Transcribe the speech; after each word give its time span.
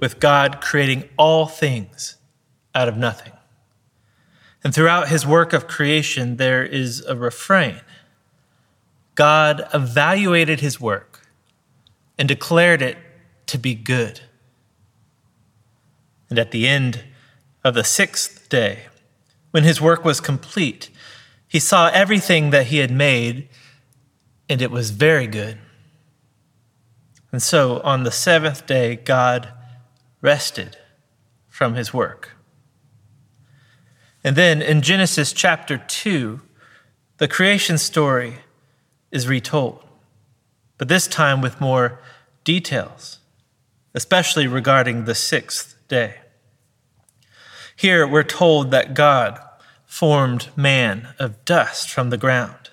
with 0.00 0.20
God 0.20 0.60
creating 0.60 1.08
all 1.16 1.46
things 1.46 2.16
out 2.74 2.88
of 2.88 2.96
nothing. 2.96 3.32
And 4.62 4.74
throughout 4.74 5.08
his 5.08 5.26
work 5.26 5.52
of 5.52 5.68
creation, 5.68 6.36
there 6.36 6.64
is 6.64 7.04
a 7.06 7.16
refrain 7.16 7.80
God 9.14 9.66
evaluated 9.72 10.60
his 10.60 10.78
work 10.78 11.22
and 12.18 12.28
declared 12.28 12.82
it 12.82 12.98
to 13.46 13.58
be 13.58 13.74
good. 13.74 14.20
And 16.28 16.38
at 16.38 16.50
the 16.50 16.68
end 16.68 17.04
of 17.64 17.74
the 17.74 17.84
sixth 17.84 18.48
day, 18.48 18.86
when 19.52 19.64
his 19.64 19.80
work 19.80 20.04
was 20.04 20.20
complete, 20.20 20.90
he 21.48 21.58
saw 21.58 21.88
everything 21.88 22.50
that 22.50 22.66
he 22.66 22.78
had 22.78 22.90
made, 22.90 23.48
and 24.48 24.60
it 24.60 24.70
was 24.70 24.90
very 24.90 25.26
good. 25.26 25.58
And 27.32 27.42
so 27.42 27.80
on 27.80 28.02
the 28.02 28.10
seventh 28.10 28.66
day, 28.66 28.96
God 28.96 29.52
rested 30.20 30.76
from 31.48 31.74
his 31.74 31.92
work. 31.92 32.36
And 34.22 34.36
then 34.36 34.60
in 34.60 34.82
Genesis 34.82 35.32
chapter 35.32 35.78
2, 35.78 36.40
the 37.18 37.28
creation 37.28 37.78
story 37.78 38.38
is 39.10 39.28
retold, 39.28 39.84
but 40.78 40.88
this 40.88 41.06
time 41.06 41.40
with 41.40 41.60
more 41.60 42.00
details, 42.44 43.20
especially 43.94 44.46
regarding 44.46 45.04
the 45.04 45.14
sixth 45.14 45.76
day. 45.88 46.16
Here 47.76 48.06
we're 48.06 48.22
told 48.22 48.70
that 48.70 48.94
God 48.94 49.38
formed 49.84 50.48
man 50.56 51.14
of 51.18 51.44
dust 51.44 51.90
from 51.90 52.10
the 52.10 52.18
ground 52.18 52.70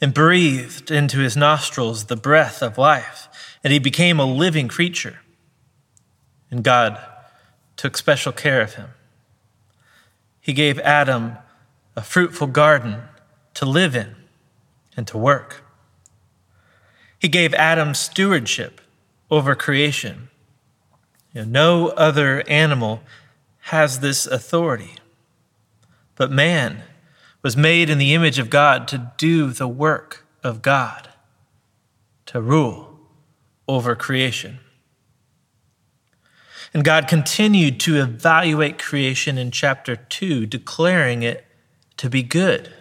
and 0.00 0.14
breathed 0.14 0.90
into 0.90 1.18
his 1.18 1.36
nostrils 1.36 2.04
the 2.04 2.16
breath 2.16 2.62
of 2.62 2.78
life, 2.78 3.28
and 3.62 3.72
he 3.72 3.78
became 3.78 4.18
a 4.18 4.24
living 4.24 4.68
creature. 4.68 5.20
And 6.50 6.64
God 6.64 6.98
took 7.76 7.96
special 7.96 8.32
care 8.32 8.60
of 8.60 8.74
him. 8.74 8.90
He 10.40 10.52
gave 10.52 10.78
Adam 10.80 11.36
a 11.96 12.02
fruitful 12.02 12.48
garden 12.48 13.02
to 13.54 13.66
live 13.66 13.94
in 13.94 14.16
and 14.96 15.06
to 15.06 15.18
work. 15.18 15.62
He 17.18 17.28
gave 17.28 17.54
Adam 17.54 17.94
stewardship 17.94 18.80
over 19.30 19.54
creation. 19.54 20.28
You 21.32 21.44
know, 21.44 21.86
no 21.86 21.88
other 21.88 22.42
animal 22.48 23.02
has 23.64 24.00
this 24.00 24.26
authority. 24.26 24.94
But 26.16 26.30
man 26.30 26.82
was 27.42 27.56
made 27.56 27.88
in 27.88 27.98
the 27.98 28.14
image 28.14 28.38
of 28.38 28.50
God 28.50 28.88
to 28.88 29.12
do 29.16 29.50
the 29.50 29.68
work 29.68 30.26
of 30.42 30.62
God, 30.62 31.10
to 32.26 32.40
rule 32.40 32.98
over 33.68 33.94
creation. 33.94 34.58
And 36.72 36.84
God 36.84 37.08
continued 37.08 37.80
to 37.80 38.00
evaluate 38.00 38.78
creation 38.78 39.38
in 39.38 39.50
chapter 39.50 39.96
2, 39.96 40.46
declaring 40.46 41.22
it 41.22 41.44
to 41.96 42.08
be 42.08 42.22
good. 42.22 42.72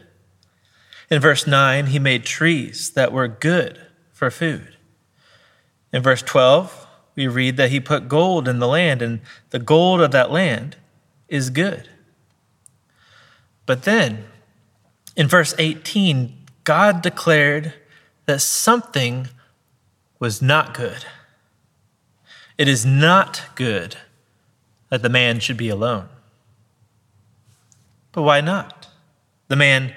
In 1.10 1.20
verse 1.22 1.48
9, 1.48 1.88
he 1.88 2.00
made 2.00 2.24
trees 2.24 2.92
that 2.92 3.12
were 3.12 3.28
good 3.28 3.80
for 4.14 4.30
food. 4.30 4.76
In 5.92 6.04
verse 6.04 6.22
12, 6.22 6.88
we 7.16 7.28
read 7.28 7.58
that 7.58 7.72
he 7.72 7.80
put 7.80 8.08
gold 8.08 8.48
in 8.48 8.60
the 8.60 8.68
land, 8.68 9.02
and 9.02 9.22
the 9.50 9.60
gold 9.60 10.02
of 10.02 10.12
that 10.12 10.32
land 10.32 10.78
is 11.28 11.50
good. 11.50 11.90
But 13.66 13.84
then, 13.84 14.26
in 15.16 15.28
verse 15.28 15.56
18, 15.58 16.46
God 16.64 17.02
declared 17.02 17.74
that 18.26 18.42
something 18.42 19.28
was 20.20 20.42
not 20.42 20.76
good. 20.76 21.06
It 22.60 22.68
is 22.68 22.86
not 22.86 23.42
good 23.56 23.96
that 24.90 25.02
the 25.02 25.10
man 25.10 25.40
should 25.40 25.58
be 25.58 25.70
alone. 25.70 26.10
But 28.12 28.24
why 28.24 28.42
not? 28.42 28.90
The 29.48 29.56
man 29.56 29.96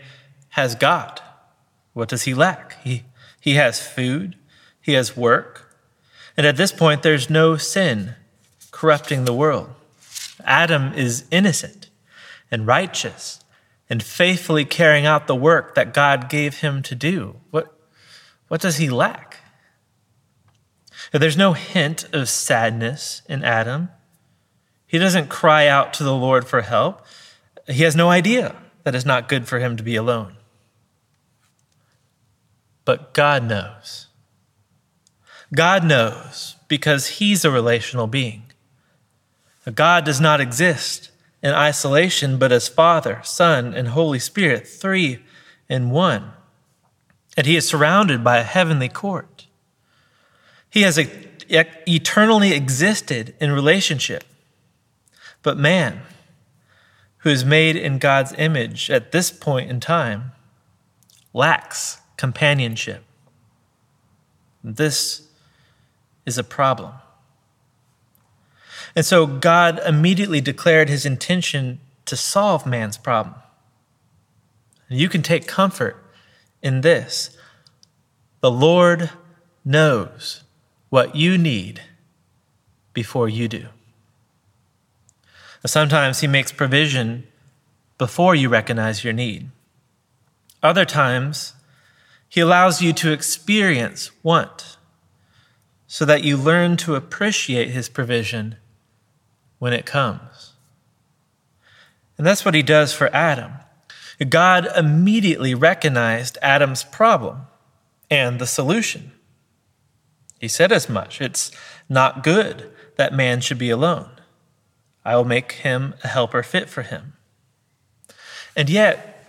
has 0.50 0.76
God. 0.76 1.20
What 1.92 2.08
does 2.08 2.22
he 2.22 2.34
lack? 2.34 2.80
He, 2.84 3.02
he 3.40 3.54
has 3.54 3.84
food, 3.84 4.36
he 4.80 4.92
has 4.92 5.16
work, 5.16 5.76
and 6.36 6.46
at 6.46 6.56
this 6.56 6.70
point, 6.70 7.02
there's 7.02 7.28
no 7.28 7.56
sin 7.56 8.14
corrupting 8.70 9.24
the 9.24 9.34
world. 9.34 9.70
Adam 10.44 10.94
is 10.94 11.24
innocent 11.32 11.90
and 12.48 12.64
righteous 12.64 13.40
and 13.90 14.04
faithfully 14.04 14.64
carrying 14.64 15.04
out 15.04 15.26
the 15.26 15.34
work 15.34 15.74
that 15.74 15.92
God 15.92 16.30
gave 16.30 16.60
him 16.60 16.80
to 16.84 16.94
do. 16.94 17.36
What, 17.50 17.76
what 18.46 18.60
does 18.60 18.76
he 18.76 18.88
lack? 18.88 19.31
There's 21.10 21.36
no 21.36 21.52
hint 21.52 22.06
of 22.12 22.28
sadness 22.28 23.22
in 23.28 23.42
Adam. 23.42 23.88
He 24.86 24.98
doesn't 24.98 25.28
cry 25.28 25.66
out 25.66 25.94
to 25.94 26.04
the 26.04 26.14
Lord 26.14 26.46
for 26.46 26.62
help. 26.62 27.04
He 27.66 27.82
has 27.82 27.96
no 27.96 28.10
idea 28.10 28.56
that 28.84 28.94
it's 28.94 29.04
not 29.04 29.28
good 29.28 29.48
for 29.48 29.58
him 29.58 29.76
to 29.76 29.82
be 29.82 29.96
alone. 29.96 30.36
But 32.84 33.14
God 33.14 33.44
knows. 33.44 34.08
God 35.54 35.84
knows 35.84 36.56
because 36.68 37.18
he's 37.18 37.44
a 37.44 37.50
relational 37.50 38.06
being. 38.06 38.44
God 39.74 40.04
does 40.04 40.20
not 40.20 40.40
exist 40.40 41.10
in 41.42 41.54
isolation, 41.54 42.38
but 42.38 42.52
as 42.52 42.68
Father, 42.68 43.20
Son, 43.22 43.74
and 43.74 43.88
Holy 43.88 44.18
Spirit, 44.18 44.66
three 44.66 45.20
in 45.68 45.90
one. 45.90 46.32
And 47.36 47.46
he 47.46 47.56
is 47.56 47.68
surrounded 47.68 48.24
by 48.24 48.38
a 48.38 48.44
heavenly 48.44 48.88
court. 48.88 49.46
He 50.72 50.82
has 50.82 50.98
eternally 51.86 52.54
existed 52.54 53.34
in 53.38 53.52
relationship. 53.52 54.24
But 55.42 55.58
man, 55.58 56.00
who 57.18 57.28
is 57.28 57.44
made 57.44 57.76
in 57.76 57.98
God's 57.98 58.32
image 58.38 58.90
at 58.90 59.12
this 59.12 59.30
point 59.30 59.70
in 59.70 59.80
time, 59.80 60.32
lacks 61.34 62.00
companionship. 62.16 63.04
This 64.64 65.28
is 66.24 66.38
a 66.38 66.44
problem. 66.44 66.94
And 68.96 69.04
so 69.04 69.26
God 69.26 69.78
immediately 69.86 70.40
declared 70.40 70.88
his 70.88 71.04
intention 71.04 71.80
to 72.06 72.16
solve 72.16 72.64
man's 72.64 72.96
problem. 72.96 73.36
You 74.88 75.10
can 75.10 75.22
take 75.22 75.46
comfort 75.46 76.02
in 76.62 76.80
this. 76.80 77.36
The 78.40 78.50
Lord 78.50 79.10
knows 79.64 80.41
what 80.92 81.16
you 81.16 81.38
need 81.38 81.80
before 82.92 83.26
you 83.26 83.48
do. 83.48 83.64
Sometimes 85.64 86.20
He 86.20 86.26
makes 86.26 86.52
provision 86.52 87.26
before 87.96 88.34
you 88.34 88.50
recognize 88.50 89.02
your 89.02 89.14
need. 89.14 89.48
Other 90.62 90.84
times, 90.84 91.54
He 92.28 92.42
allows 92.42 92.82
you 92.82 92.92
to 92.92 93.10
experience 93.10 94.10
want 94.22 94.76
so 95.86 96.04
that 96.04 96.24
you 96.24 96.36
learn 96.36 96.76
to 96.76 96.94
appreciate 96.94 97.70
His 97.70 97.88
provision 97.88 98.56
when 99.58 99.72
it 99.72 99.86
comes. 99.86 100.52
And 102.18 102.26
that's 102.26 102.44
what 102.44 102.52
He 102.54 102.62
does 102.62 102.92
for 102.92 103.08
Adam. 103.16 103.52
God 104.28 104.68
immediately 104.76 105.54
recognized 105.54 106.36
Adam's 106.42 106.84
problem 106.84 107.46
and 108.10 108.38
the 108.38 108.46
solution. 108.46 109.11
He 110.42 110.48
said 110.48 110.72
as 110.72 110.88
much. 110.88 111.20
It's 111.20 111.52
not 111.88 112.24
good 112.24 112.68
that 112.96 113.14
man 113.14 113.40
should 113.40 113.58
be 113.58 113.70
alone. 113.70 114.10
I 115.04 115.14
will 115.14 115.24
make 115.24 115.52
him 115.52 115.94
a 116.02 116.08
helper 116.08 116.42
fit 116.42 116.68
for 116.68 116.82
him. 116.82 117.12
And 118.56 118.68
yet, 118.68 119.24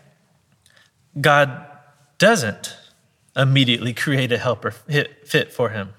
God 1.22 1.68
doesn't 2.18 2.76
immediately 3.36 3.94
create 3.94 4.32
a 4.32 4.40
helper 4.40 4.72
fit 4.72 5.54
for 5.54 5.70
him. 5.70 5.94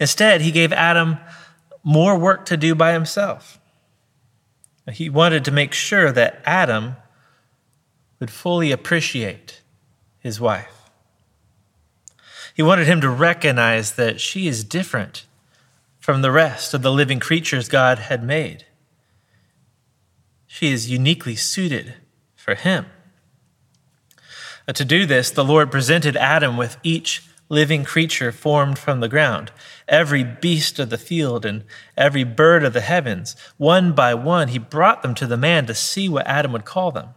Instead, 0.00 0.40
he 0.40 0.50
gave 0.50 0.72
Adam 0.72 1.18
more 1.84 2.18
work 2.18 2.44
to 2.46 2.56
do 2.56 2.74
by 2.74 2.92
himself. 2.92 3.60
He 4.90 5.08
wanted 5.08 5.44
to 5.44 5.52
make 5.52 5.74
sure 5.74 6.10
that 6.10 6.42
Adam 6.44 6.96
would 8.18 8.32
fully 8.32 8.72
appreciate 8.72 9.62
his 10.18 10.40
wife. 10.40 10.81
He 12.54 12.62
wanted 12.62 12.86
him 12.86 13.00
to 13.00 13.10
recognize 13.10 13.92
that 13.92 14.20
she 14.20 14.46
is 14.46 14.64
different 14.64 15.24
from 15.98 16.22
the 16.22 16.32
rest 16.32 16.74
of 16.74 16.82
the 16.82 16.92
living 16.92 17.20
creatures 17.20 17.68
God 17.68 17.98
had 17.98 18.22
made. 18.22 18.66
She 20.46 20.72
is 20.72 20.90
uniquely 20.90 21.36
suited 21.36 21.94
for 22.36 22.54
him. 22.54 22.86
Uh, 24.68 24.72
to 24.72 24.84
do 24.84 25.06
this, 25.06 25.30
the 25.30 25.44
Lord 25.44 25.70
presented 25.70 26.16
Adam 26.16 26.56
with 26.56 26.76
each 26.82 27.22
living 27.48 27.84
creature 27.84 28.32
formed 28.32 28.78
from 28.78 29.00
the 29.00 29.08
ground, 29.08 29.52
every 29.86 30.24
beast 30.24 30.78
of 30.78 30.90
the 30.90 30.98
field 30.98 31.44
and 31.44 31.64
every 31.96 32.24
bird 32.24 32.64
of 32.64 32.72
the 32.72 32.80
heavens. 32.80 33.36
One 33.56 33.92
by 33.92 34.14
one, 34.14 34.48
he 34.48 34.58
brought 34.58 35.02
them 35.02 35.14
to 35.16 35.26
the 35.26 35.36
man 35.36 35.66
to 35.66 35.74
see 35.74 36.08
what 36.08 36.26
Adam 36.26 36.52
would 36.52 36.64
call 36.64 36.90
them. 36.90 37.10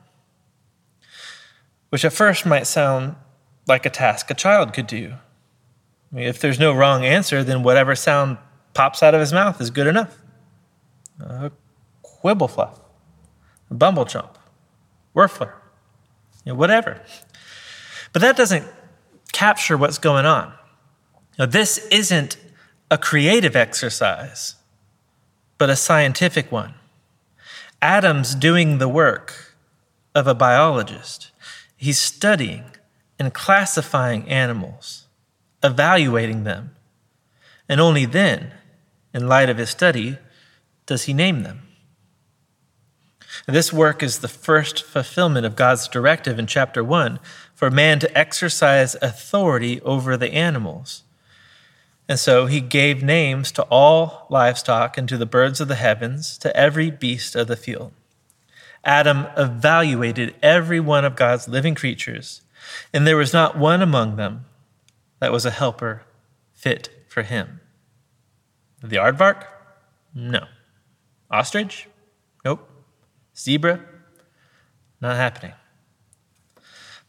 Which 1.90 2.06
at 2.06 2.14
first 2.14 2.46
might 2.46 2.68
sound 2.68 3.16
like 3.68 3.86
a 3.86 3.90
task 3.90 4.30
a 4.30 4.34
child 4.34 4.74
could 4.74 4.88
do. 4.88 5.14
I 6.12 6.16
mean, 6.16 6.26
if 6.26 6.40
there's 6.40 6.60
no 6.60 6.74
wrong 6.74 7.04
answer, 7.04 7.44
then 7.44 7.64
whatever 7.64 7.96
sound 7.96 8.38
pops 8.74 9.02
out 9.02 9.14
of 9.14 9.20
his 9.20 9.34
mouth 9.34 9.60
is 9.60 9.70
good 9.70 9.88
enough. 9.88 10.18
A 11.20 11.52
quibble 12.02 12.48
fluff, 12.48 12.80
a 13.70 13.74
bumble 13.74 14.06
chomp, 14.06 14.36
whirfler, 15.16 15.54
you 16.44 16.52
know, 16.52 16.56
whatever. 16.56 17.02
But 18.14 18.22
that 18.22 18.38
doesn't 18.38 18.66
capture 19.32 19.78
what's 19.78 19.98
going 19.98 20.26
on. 20.26 20.54
Now, 21.38 21.46
this 21.46 21.78
isn't 21.88 22.38
a 22.90 22.98
creative 22.98 23.56
exercise, 23.56 24.56
but 25.58 25.70
a 25.70 25.76
scientific 25.76 26.52
one. 26.52 26.76
Adam's 27.82 28.36
doing 28.36 28.78
the 28.78 28.88
work 28.88 29.56
of 30.14 30.28
a 30.28 30.36
biologist. 30.36 31.32
He's 31.76 31.98
studying 31.98 32.64
and 33.20 33.34
classifying 33.34 34.28
animals, 34.30 35.08
evaluating 35.64 36.44
them, 36.44 36.76
and 37.68 37.82
only 37.82 38.06
then, 38.06 38.52
in 39.14 39.28
light 39.28 39.50
of 39.50 39.58
his 39.58 39.70
study, 39.70 40.18
does 40.86 41.04
he 41.04 41.14
name 41.14 41.44
them. 41.44 41.62
This 43.48 43.74
work 43.74 44.02
is 44.02 44.20
the 44.20 44.28
first 44.28 44.84
fulfillment 44.84 45.46
of 45.46 45.56
God's 45.56 45.88
directive 45.88 46.40
in 46.40 46.48
chapter 46.48 46.84
1 46.84 47.20
for 47.54 47.70
man 47.70 48.00
to 48.00 48.18
exercise 48.18 48.96
authority 49.02 49.82
over 49.82 50.18
the 50.18 50.34
animals. 50.34 51.04
And 52.08 52.20
so 52.20 52.46
he 52.46 52.62
gave 52.62 53.04
names 53.04 53.52
to 53.54 53.64
all 53.64 54.28
livestock 54.30 54.98
and 54.98 55.10
to 55.10 55.18
the 55.18 55.26
birds 55.26 55.60
of 55.60 55.68
the 55.68 55.76
heavens, 55.76 56.38
to 56.40 56.56
every 56.56 56.92
beast 56.92 57.36
of 57.36 57.48
the 57.48 57.56
field. 57.56 57.92
Adam 58.84 59.26
evaluated 59.36 60.36
every 60.44 60.80
one 60.80 61.04
of 61.04 61.16
God's 61.16 61.48
living 61.48 61.74
creatures, 61.74 62.42
and 62.94 63.06
there 63.06 63.18
was 63.18 63.34
not 63.34 63.58
one 63.58 63.82
among 63.82 64.16
them 64.16 64.46
that 65.20 65.32
was 65.32 65.46
a 65.46 65.52
helper 65.52 66.04
fit 66.54 66.90
for 67.08 67.24
him. 67.24 67.60
The 68.82 68.98
aardvark? 68.98 69.46
No. 70.14 70.46
Ostrich? 71.32 71.88
Nope. 72.44 72.70
Zebra? 73.38 73.82
Not 75.02 75.16
happening. 75.16 75.54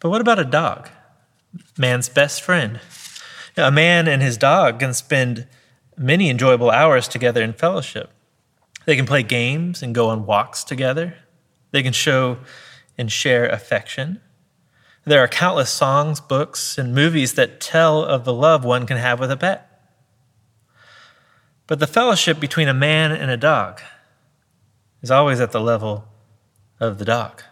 But 0.01 0.11
what 0.11 0.21
about 0.21 0.39
a 0.39 0.45
dog? 0.45 0.89
Man's 1.79 2.09
best 2.09 2.43
friend. 2.43 2.81
A 3.57 3.71
man 3.71 4.07
and 4.07 4.23
his 4.23 4.37
dog 4.37 4.79
can 4.79 4.93
spend 4.93 5.47
many 5.97 6.29
enjoyable 6.29 6.71
hours 6.71 7.09
together 7.09 7.43
in 7.43 7.53
fellowship. 7.53 8.11
They 8.85 8.97
can 8.97 9.07
play 9.07 9.23
games 9.23 9.83
and 9.83 9.95
go 9.95 10.09
on 10.09 10.27
walks 10.27 10.63
together. 10.63 11.15
They 11.71 11.83
can 11.83 11.93
show 11.93 12.39
and 12.99 13.11
share 13.11 13.47
affection. 13.47 14.21
There 15.09 15.23
are 15.23 15.29
countless 15.29 15.71
songs, 15.71 16.21
books, 16.21 16.77
and 16.77 16.93
movies 16.93 17.35
that 17.35 17.61
tell 17.61 18.03
of 18.03 18.25
the 18.25 18.33
love 18.33 18.65
one 18.65 18.87
can 18.87 18.97
have 18.97 19.21
with 19.21 19.31
a 19.31 19.37
pet. 19.37 19.71
But 21.69 21.79
the 21.79 21.87
fellowship 21.87 22.41
between 22.41 22.67
a 22.67 22.75
man 22.75 23.13
and 23.13 23.31
a 23.31 23.37
dog 23.37 23.81
is 25.03 25.11
always 25.13 25.41
at 25.41 25.53
the 25.53 25.61
level 25.61 26.07
of 26.81 26.99
the 26.99 27.05
dog. 27.05 27.45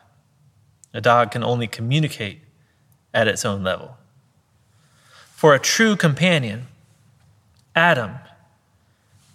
A 0.92 1.00
dog 1.00 1.30
can 1.30 1.44
only 1.44 1.68
communicate 1.68 2.40
at 3.12 3.28
its 3.28 3.44
own 3.44 3.62
level. 3.62 3.98
For 5.36 5.54
a 5.54 5.60
true 5.60 5.94
companion, 5.94 6.66
Adam 7.76 8.16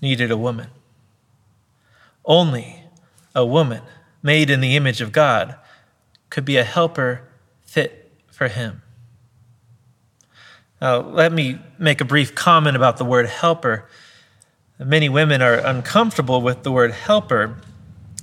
needed 0.02 0.30
a 0.30 0.38
woman. 0.38 0.72
Only 2.26 2.84
a 3.34 3.46
woman 3.46 3.84
made 4.22 4.50
in 4.50 4.60
the 4.60 4.76
image 4.76 5.00
of 5.00 5.14
God 5.14 5.56
could 6.30 6.44
be 6.44 6.58
a 6.58 6.66
helper 6.66 7.22
fit 7.64 7.99
for 8.40 8.48
him. 8.48 8.82
Now, 10.82 11.02
let 11.02 11.34
me 11.34 11.60
make 11.78 12.00
a 12.00 12.06
brief 12.06 12.34
comment 12.36 12.78
about 12.78 12.96
the 12.96 13.04
word 13.04 13.26
helper. 13.26 13.90
Many 14.80 15.10
women 15.10 15.42
are 15.42 15.56
uncomfortable 15.56 16.42
with 16.42 16.64
the 16.64 16.72
word 16.72 16.94
helper 16.94 17.58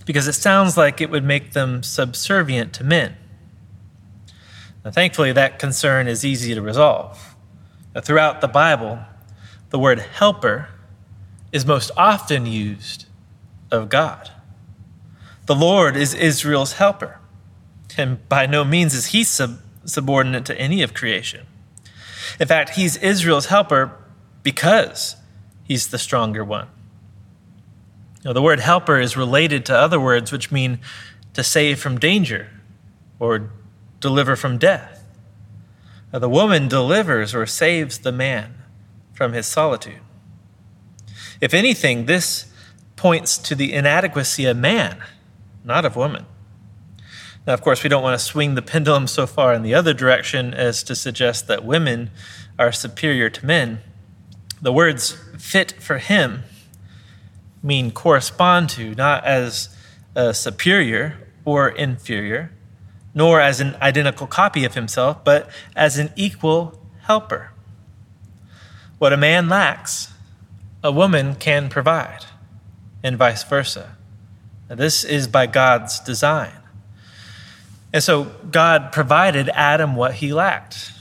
because 0.07 0.27
it 0.27 0.33
sounds 0.33 0.75
like 0.75 1.03
it 1.03 1.11
would 1.11 1.23
make 1.23 1.53
them 1.53 1.83
subservient 1.83 2.73
to 2.73 2.83
men. 2.83 3.15
Now, 4.83 4.91
thankfully, 4.91 5.33
that 5.33 5.59
concern 5.59 6.09
is 6.09 6.25
easy 6.25 6.55
to 6.55 6.63
resolve. 6.63 7.37
Now, 7.95 8.01
throughout 8.01 8.41
the 8.41 8.49
Bible, 8.49 9.01
the 9.69 9.79
word 9.79 9.99
helper 9.99 10.71
is 11.53 11.67
most 11.67 11.91
often 11.95 12.47
used 12.47 13.05
of 13.71 13.91
God. 13.91 14.31
The 15.45 15.55
Lord 15.55 15.95
is 15.95 16.15
Israel's 16.15 16.73
helper, 16.73 17.19
and 17.99 18.27
by 18.31 18.47
no 18.47 18.65
means 18.65 18.95
is 18.95 19.07
he 19.07 19.23
sub- 19.23 19.61
subordinate 19.87 20.45
to 20.47 20.61
any 20.61 20.83
of 20.83 20.95
creation. 20.95 21.47
In 22.39 22.47
fact, 22.47 22.71
he's 22.71 22.97
Israel's 22.97 23.47
helper 23.47 23.93
because 24.43 25.17
he's 25.65 25.89
the 25.89 25.99
stronger 25.99 26.45
one. 26.45 26.69
Now, 28.25 28.33
the 28.33 28.43
word 28.43 28.61
helper 28.61 28.99
is 28.99 29.17
related 29.17 29.65
to 29.67 29.77
other 29.77 30.01
words 30.01 30.33
which 30.33 30.51
mean 30.51 30.81
to 31.35 31.45
save 31.45 31.79
from 31.79 31.99
danger 31.99 32.49
or 33.19 33.51
deliver 34.01 34.37
from 34.37 34.59
death. 34.59 35.05
Now, 36.13 36.19
the 36.19 36.29
woman 36.29 36.69
delivers 36.69 37.35
or 37.35 37.47
saves 37.47 37.99
the 37.99 38.13
man 38.13 38.55
from 39.13 39.33
his 39.33 39.47
solitude. 39.47 40.01
If 41.41 41.55
anything, 41.55 42.07
this 42.07 42.53
points 42.97 43.39
to 43.39 43.55
the 43.55 43.73
inadequacy 43.73 44.47
of 44.47 44.57
man, 44.57 45.03
not 45.65 45.85
of 45.85 45.97
woman. 45.97 46.27
Now, 47.47 47.55
of 47.55 47.63
course, 47.63 47.85
we 47.85 47.89
don't 47.89 48.03
want 48.03 48.19
to 48.19 48.25
swing 48.25 48.57
the 48.57 48.63
pendulum 48.63 49.07
so 49.07 49.27
far 49.27 49.55
in 49.55 49.63
the 49.63 49.75
other 49.75 49.95
direction 49.95 50.53
as 50.53 50.83
to 50.83 50.97
suggest 50.97 51.47
that 51.47 51.65
women 51.65 52.11
are 52.59 52.73
superior 52.73 53.31
to 53.31 53.47
men. 53.47 53.81
The 54.61 54.73
words 54.73 55.17
fit 55.39 55.73
for 55.81 55.99
him 55.99 56.43
mean 57.63 57.93
correspond 57.93 58.71
to, 58.71 58.95
not 58.95 59.25
as 59.25 59.69
a 60.15 60.35
superior 60.35 61.19
or 61.45 61.69
inferior, 61.69 62.51
nor 63.15 63.41
as 63.41 63.61
an 63.61 63.77
identical 63.81 64.27
copy 64.27 64.65
of 64.65 64.75
himself, 64.75 65.23
but 65.25 65.49
as 65.77 65.99
an 65.99 66.13
equal 66.17 66.81
helper. 67.03 67.53
What 68.99 69.13
a 69.13 69.17
man 69.17 69.49
lacks, 69.49 70.13
a 70.83 70.91
woman 70.91 71.35
can 71.37 71.69
provide, 71.69 72.25
and 73.03 73.17
vice 73.17 73.45
versa. 73.45 73.97
Now, 74.69 74.75
this 74.75 75.05
is 75.05 75.29
by 75.29 75.47
God's 75.47 76.01
design. 76.01 76.53
And 77.97 78.03
so 78.03 78.25
God 78.51 78.93
provided 78.93 79.49
Adam 79.55 79.97
what 79.97 80.17
he 80.17 80.35
lacked. 80.35 80.93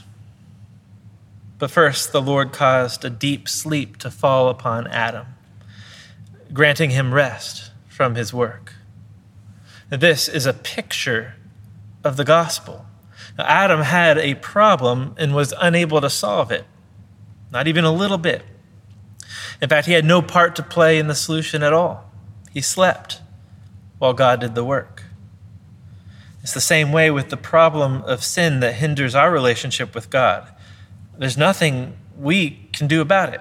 But 1.58 1.70
first, 1.70 2.10
the 2.10 2.22
Lord 2.22 2.54
caused 2.54 3.04
a 3.04 3.10
deep 3.10 3.50
sleep 3.50 3.98
to 3.98 4.10
fall 4.10 4.48
upon 4.48 4.86
Adam, 4.86 5.26
granting 6.54 6.88
him 6.88 7.12
rest 7.12 7.70
from 7.86 8.14
his 8.14 8.32
work. 8.32 8.72
This 9.90 10.26
is 10.26 10.46
a 10.46 10.54
picture 10.54 11.34
of 12.02 12.16
the 12.16 12.24
gospel. 12.24 12.86
Now, 13.36 13.44
Adam 13.44 13.82
had 13.82 14.16
a 14.16 14.34
problem 14.36 15.14
and 15.18 15.34
was 15.34 15.52
unable 15.60 16.00
to 16.00 16.08
solve 16.08 16.50
it, 16.50 16.64
not 17.52 17.68
even 17.68 17.84
a 17.84 17.92
little 17.92 18.16
bit. 18.16 18.42
In 19.60 19.68
fact, 19.68 19.86
he 19.86 19.92
had 19.92 20.06
no 20.06 20.22
part 20.22 20.56
to 20.56 20.62
play 20.62 20.98
in 20.98 21.08
the 21.08 21.14
solution 21.14 21.62
at 21.62 21.74
all. 21.74 22.10
He 22.54 22.62
slept 22.62 23.20
while 23.98 24.14
God 24.14 24.40
did 24.40 24.54
the 24.54 24.64
work. 24.64 25.02
It's 26.46 26.54
the 26.54 26.60
same 26.60 26.92
way 26.92 27.10
with 27.10 27.30
the 27.30 27.36
problem 27.36 28.02
of 28.02 28.22
sin 28.22 28.60
that 28.60 28.74
hinders 28.74 29.16
our 29.16 29.32
relationship 29.32 29.96
with 29.96 30.10
God. 30.10 30.48
There's 31.18 31.36
nothing 31.36 31.96
we 32.16 32.68
can 32.72 32.86
do 32.86 33.00
about 33.00 33.34
it. 33.34 33.40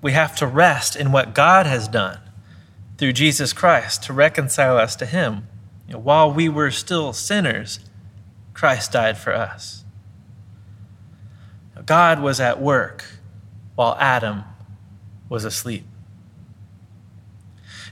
We 0.00 0.12
have 0.12 0.34
to 0.36 0.46
rest 0.46 0.96
in 0.96 1.12
what 1.12 1.34
God 1.34 1.66
has 1.66 1.88
done 1.88 2.20
through 2.96 3.12
Jesus 3.12 3.52
Christ 3.52 4.04
to 4.04 4.14
reconcile 4.14 4.78
us 4.78 4.96
to 4.96 5.04
Him 5.04 5.46
you 5.86 5.92
know, 5.92 5.98
while 5.98 6.32
we 6.32 6.48
were 6.48 6.70
still 6.70 7.12
sinners, 7.12 7.80
Christ 8.54 8.92
died 8.92 9.18
for 9.18 9.34
us. 9.34 9.84
God 11.84 12.18
was 12.22 12.40
at 12.40 12.62
work 12.62 13.04
while 13.74 13.94
Adam 14.00 14.44
was 15.28 15.44
asleep. 15.44 15.84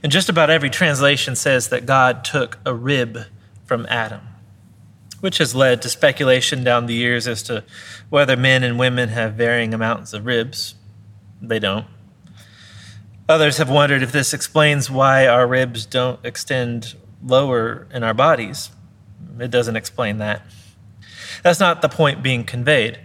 And 0.03 0.11
just 0.11 0.31
about 0.31 0.49
every 0.49 0.71
translation 0.71 1.37
says 1.37 1.69
that 1.69 1.85
God 1.85 2.25
took 2.25 2.59
a 2.65 2.73
rib 2.73 3.27
from 3.67 3.85
Adam, 3.91 4.23
which 5.21 5.39
has 5.39 5.55
led 5.55 5.83
to 5.83 5.89
speculation 5.89 6.65
down 6.65 6.87
the 6.87 6.95
years 6.95 7.29
as 7.29 7.43
to 7.45 7.65
whether 8.09 8.37
men 8.37 8.65
and 8.65 8.79
women 8.79 9.11
have 9.11 9.35
varying 9.35 9.73
amounts 9.73 10.13
of 10.13 10.27
ribs. 10.27 10.75
They 11.41 11.59
don't. 11.59 11.87
Others 13.29 13.59
have 13.59 13.71
wondered 13.71 14.03
if 14.03 14.13
this 14.13 14.35
explains 14.35 14.91
why 14.91 15.27
our 15.27 15.47
ribs 15.47 15.87
don't 15.87 16.19
extend 16.25 16.97
lower 17.25 17.87
in 17.93 18.03
our 18.03 18.15
bodies. 18.15 18.71
It 19.39 19.51
doesn't 19.51 19.77
explain 19.77 20.19
that. 20.19 20.43
That's 21.43 21.61
not 21.61 21.81
the 21.81 21.89
point 21.89 22.23
being 22.23 22.45
conveyed. 22.45 22.99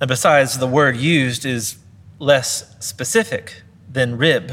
And 0.00 0.08
besides, 0.08 0.58
the 0.58 0.66
word 0.66 0.96
used 0.96 1.46
is 1.46 1.78
less 2.18 2.76
specific 2.78 3.62
than 3.90 4.18
rib. 4.18 4.52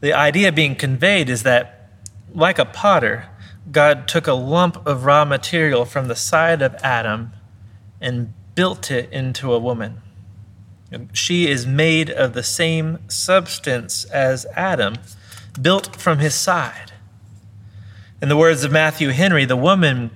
The 0.00 0.12
idea 0.12 0.50
being 0.50 0.74
conveyed 0.74 1.28
is 1.28 1.44
that, 1.44 1.90
like 2.34 2.58
a 2.58 2.64
potter, 2.64 3.28
God 3.70 4.08
took 4.08 4.26
a 4.26 4.32
lump 4.32 4.84
of 4.86 5.04
raw 5.04 5.24
material 5.24 5.84
from 5.84 6.08
the 6.08 6.16
side 6.16 6.62
of 6.62 6.74
Adam 6.82 7.32
and 8.00 8.32
built 8.54 8.90
it 8.90 9.10
into 9.12 9.52
a 9.52 9.58
woman. 9.58 10.02
She 11.12 11.48
is 11.48 11.66
made 11.66 12.10
of 12.10 12.34
the 12.34 12.42
same 12.42 12.98
substance 13.08 14.04
as 14.06 14.46
Adam, 14.54 14.96
built 15.60 15.96
from 15.96 16.18
his 16.18 16.34
side. 16.34 16.92
In 18.20 18.28
the 18.28 18.36
words 18.36 18.62
of 18.62 18.72
Matthew 18.72 19.10
Henry, 19.10 19.44
the 19.44 19.56
woman 19.56 20.10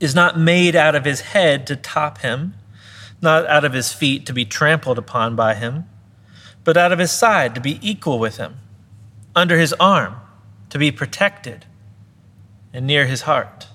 is 0.00 0.14
not 0.14 0.38
made 0.38 0.74
out 0.74 0.94
of 0.94 1.04
his 1.04 1.20
head 1.20 1.66
to 1.68 1.76
top 1.76 2.18
him, 2.18 2.54
not 3.20 3.46
out 3.46 3.64
of 3.64 3.72
his 3.72 3.92
feet 3.92 4.26
to 4.26 4.32
be 4.32 4.44
trampled 4.44 4.98
upon 4.98 5.36
by 5.36 5.54
him, 5.54 5.84
but 6.64 6.76
out 6.76 6.90
of 6.92 6.98
his 6.98 7.12
side 7.12 7.54
to 7.54 7.60
be 7.60 7.78
equal 7.80 8.18
with 8.18 8.36
him, 8.38 8.58
under 9.36 9.58
his 9.58 9.72
arm 9.74 10.16
to 10.70 10.78
be 10.78 10.90
protected, 10.90 11.64
and 12.72 12.86
near 12.86 13.06
his 13.06 13.22
heart 13.22 13.68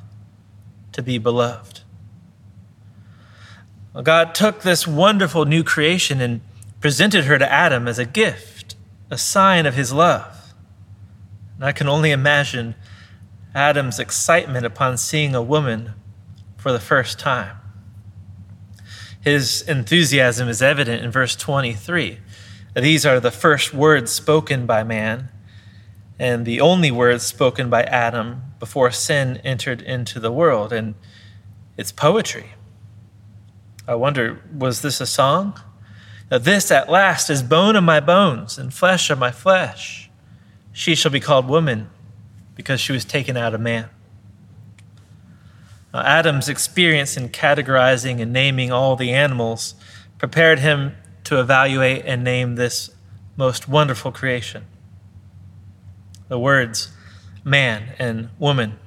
to 0.91 1.01
be 1.01 1.17
beloved. 1.17 1.81
Well, 3.93 4.03
God 4.03 4.35
took 4.35 4.61
this 4.61 4.87
wonderful 4.87 5.45
new 5.45 5.63
creation 5.63 6.21
and 6.21 6.41
presented 6.79 7.25
her 7.25 7.37
to 7.37 7.51
Adam 7.51 7.87
as 7.87 7.99
a 7.99 8.05
gift, 8.05 8.75
a 9.09 9.17
sign 9.17 9.65
of 9.65 9.75
his 9.75 9.93
love. 9.93 10.53
And 11.55 11.65
I 11.65 11.71
can 11.71 11.87
only 11.87 12.11
imagine 12.11 12.75
Adam's 13.55 13.99
excitement 13.99 14.65
upon 14.65 14.97
seeing 14.97 15.33
a 15.33 15.41
woman 15.41 15.93
for 16.57 16.71
the 16.71 16.79
first 16.79 17.19
time. 17.19 17.57
His 19.21 19.61
enthusiasm 19.63 20.47
is 20.47 20.61
evident 20.61 21.03
in 21.03 21.11
verse 21.11 21.35
23. 21.35 22.19
These 22.75 23.05
are 23.05 23.19
the 23.19 23.31
first 23.31 23.73
words 23.73 24.11
spoken 24.11 24.65
by 24.65 24.83
man 24.83 25.29
and 26.19 26.45
the 26.45 26.59
only 26.61 26.91
words 26.91 27.23
spoken 27.23 27.69
by 27.69 27.83
Adam 27.83 28.41
before 28.59 28.91
sin 28.91 29.37
entered 29.43 29.81
into 29.81 30.19
the 30.19 30.31
world. 30.31 30.73
And 30.73 30.95
it's 31.77 31.91
poetry. 31.91 32.53
I 33.87 33.95
wonder, 33.95 34.41
was 34.51 34.81
this 34.81 34.99
a 34.99 35.05
song? 35.05 35.59
Now, 36.29 36.39
this 36.39 36.71
at 36.71 36.89
last 36.89 37.29
is 37.29 37.41
bone 37.43 37.75
of 37.75 37.83
my 37.83 37.99
bones 37.99 38.57
and 38.57 38.73
flesh 38.73 39.09
of 39.09 39.19
my 39.19 39.31
flesh. 39.31 40.09
She 40.73 40.95
shall 40.95 41.11
be 41.11 41.19
called 41.19 41.47
woman 41.47 41.89
because 42.55 42.81
she 42.81 42.91
was 42.91 43.05
taken 43.05 43.37
out 43.37 43.53
of 43.53 43.61
man. 43.61 43.89
Now, 45.93 46.01
Adam's 46.01 46.49
experience 46.49 47.15
in 47.15 47.29
categorizing 47.29 48.19
and 48.19 48.33
naming 48.33 48.71
all 48.71 48.95
the 48.95 49.13
animals 49.13 49.75
prepared 50.17 50.59
him 50.59 50.95
to 51.23 51.39
evaluate 51.39 52.03
and 52.05 52.23
name 52.23 52.55
this 52.55 52.89
most 53.37 53.69
wonderful 53.69 54.11
creation. 54.11 54.65
The 56.27 56.39
words 56.39 56.91
man 57.43 57.93
and 57.97 58.29
woman, 58.39 58.77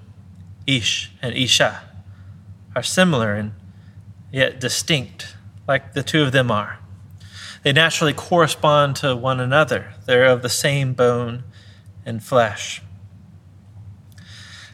ish 0.67 1.13
and 1.23 1.35
isha, 1.35 1.83
are 2.77 2.83
similar 2.83 3.35
and 3.35 3.53
yet 4.33 4.61
distinct, 4.61 5.37
like 5.67 5.95
the 5.95 6.03
two 6.03 6.23
of 6.23 6.33
them 6.33 6.51
are. 6.51 6.79
They 7.63 7.73
naturally 7.73 8.13
correspond 8.13 8.97
to 8.97 9.17
one 9.17 9.41
another, 9.41 9.95
they're 10.07 10.27
of 10.27 10.43
the 10.43 10.49
same 10.49 10.93
bone 10.93 11.45
and 12.07 12.23
flesh. 12.23 12.83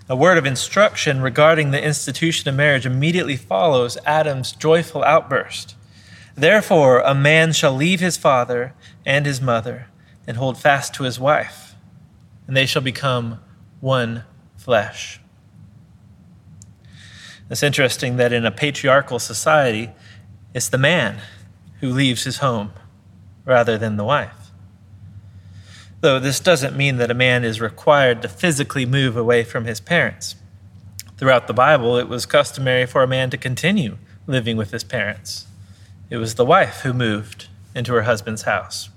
A 0.08 0.14
word 0.14 0.38
of 0.38 0.46
instruction 0.46 1.20
regarding 1.20 1.72
the 1.72 1.82
institution 1.82 2.48
of 2.48 2.54
marriage 2.54 2.86
immediately 2.86 3.36
follows 3.36 3.98
Adam's 4.06 4.52
joyful 4.52 5.02
outburst. 5.02 5.74
Therefore, 6.36 7.00
a 7.00 7.14
man 7.14 7.52
shall 7.52 7.72
leave 7.72 7.98
his 7.98 8.16
father 8.16 8.72
and 9.04 9.26
his 9.26 9.40
mother 9.40 9.88
and 10.24 10.36
hold 10.36 10.58
fast 10.58 10.94
to 10.94 11.02
his 11.02 11.18
wife, 11.18 11.65
and 12.46 12.56
they 12.56 12.66
shall 12.66 12.82
become 12.82 13.40
one 13.80 14.24
flesh. 14.56 15.20
It's 17.48 17.62
interesting 17.62 18.16
that 18.16 18.32
in 18.32 18.44
a 18.44 18.50
patriarchal 18.50 19.18
society, 19.18 19.90
it's 20.52 20.68
the 20.68 20.78
man 20.78 21.20
who 21.80 21.90
leaves 21.90 22.24
his 22.24 22.38
home 22.38 22.72
rather 23.44 23.78
than 23.78 23.96
the 23.96 24.04
wife. 24.04 24.50
Though 26.00 26.18
this 26.18 26.40
doesn't 26.40 26.76
mean 26.76 26.96
that 26.96 27.10
a 27.10 27.14
man 27.14 27.44
is 27.44 27.60
required 27.60 28.22
to 28.22 28.28
physically 28.28 28.84
move 28.84 29.16
away 29.16 29.44
from 29.44 29.64
his 29.64 29.80
parents. 29.80 30.34
Throughout 31.16 31.46
the 31.46 31.54
Bible, 31.54 31.96
it 31.96 32.08
was 32.08 32.26
customary 32.26 32.86
for 32.86 33.02
a 33.02 33.08
man 33.08 33.30
to 33.30 33.38
continue 33.38 33.96
living 34.26 34.56
with 34.56 34.72
his 34.72 34.84
parents. 34.84 35.46
It 36.10 36.18
was 36.18 36.34
the 36.34 36.44
wife 36.44 36.80
who 36.80 36.92
moved 36.92 37.48
into 37.74 37.92
her 37.94 38.02
husband's 38.02 38.42
house. 38.42 38.90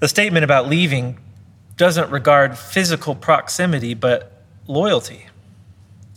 The 0.00 0.08
statement 0.08 0.44
about 0.44 0.68
leaving 0.68 1.18
doesn't 1.76 2.10
regard 2.10 2.58
physical 2.58 3.14
proximity, 3.14 3.94
but 3.94 4.42
loyalty. 4.66 5.26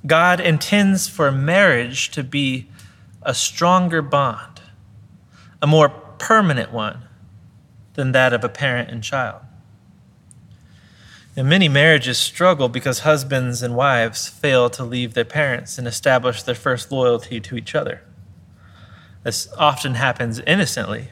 God 0.06 0.40
intends 0.40 1.08
for 1.08 1.32
marriage 1.32 2.12
to 2.12 2.24
be 2.24 2.70
a 3.22 3.34
stronger 3.34 4.02
bond, 4.02 4.62
a 5.62 5.68
more 5.68 5.90
permanent 5.90 6.72
one 6.72 7.04
than 7.94 8.12
that 8.12 8.34
of 8.34 8.44
a 8.44 8.50
parent 8.50 8.90
and 8.90 9.04
child. 9.04 9.42
And 11.36 11.50
many 11.50 11.68
marriages 11.68 12.18
struggle 12.18 12.70
because 12.70 13.00
husbands 13.00 13.62
and 13.62 13.76
wives 13.76 14.30
fail 14.30 14.70
to 14.70 14.84
leave 14.84 15.16
their 15.16 15.26
parents 15.26 15.78
and 15.78 15.88
establish 15.88 16.44
their 16.44 16.56
first 16.56 16.92
loyalty 16.92 17.42
to 17.42 17.58
each 17.58 17.76
other. 17.76 18.02
This 19.24 19.50
often 19.58 19.96
happens 19.96 20.40
innocently, 20.40 21.10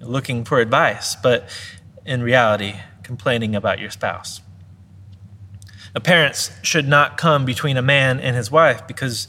looking 0.00 0.44
for 0.44 0.58
advice, 0.58 1.14
but 1.14 1.48
in 2.04 2.22
reality, 2.22 2.74
complaining 3.04 3.54
about 3.54 3.78
your 3.78 3.90
spouse. 3.90 4.40
Parents 6.02 6.50
should 6.62 6.88
not 6.88 7.16
come 7.16 7.44
between 7.44 7.76
a 7.76 7.82
man 7.82 8.18
and 8.18 8.34
his 8.34 8.50
wife 8.50 8.84
because 8.86 9.28